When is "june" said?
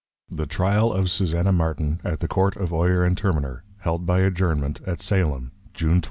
5.75-5.89